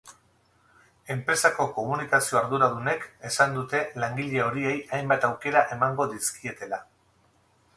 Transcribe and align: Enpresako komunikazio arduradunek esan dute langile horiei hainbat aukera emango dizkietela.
Enpresako 1.15 1.67
komunikazio 1.75 2.39
arduradunek 2.39 3.05
esan 3.31 3.53
dute 3.59 3.83
langile 4.05 4.41
horiei 4.47 4.75
hainbat 4.99 5.29
aukera 5.29 5.63
emango 5.77 6.09
dizkietela. 6.15 6.83